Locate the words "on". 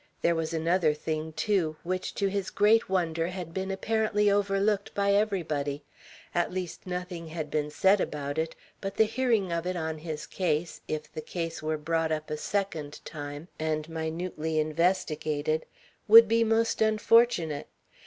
9.75-9.99